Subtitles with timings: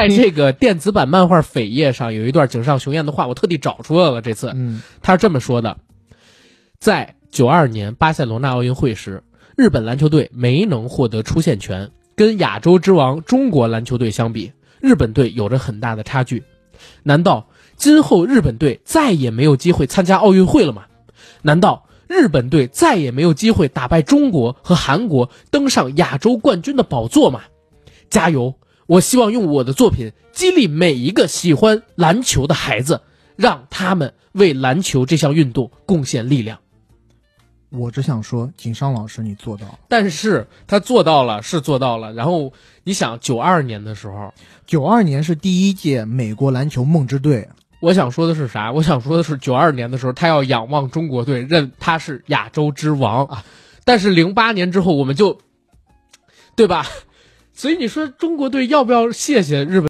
[0.00, 4.22] 在这个电子版漫画扉页上有一段井上雄彦的话，我特地找出来了。
[4.22, 5.76] 这次，嗯，他是这么说的：
[6.78, 9.22] 在九二年巴塞罗那奥运会时，
[9.56, 16.42] 日本篮球队没能获得出线权，跟亚洲之王中国篮球队相比，日本队有着很大的差距。
[17.02, 20.84] 难道今后日本队再也没有机会参加奥运会了吗？
[21.42, 27.42] 难道日本队再也没有机会打败中国和韩国，登上亚洲冠军的宝座吗？
[28.08, 28.54] 加油！
[28.90, 33.02] 我希望用我的作品激励每一个喜欢篮球的孩子，
[33.36, 36.58] 让他们为篮球这项运动贡献力量。
[37.68, 39.78] 我只想说，井上老师，你做到了。
[39.86, 42.12] 但是他做到了，是做到了。
[42.14, 44.34] 然后你想，九二年的时候，
[44.66, 47.48] 九二年是第一届美国篮球梦之队。
[47.80, 48.72] 我想说的是啥？
[48.72, 53.44] 我想说的是，九二年的时候，他要仰望中国队，认他是亚洲之王啊。
[53.84, 55.38] 但是零八年之后，我们就，
[56.56, 56.84] 对吧？
[57.60, 59.78] 所以你说中国队要不要谢谢日本？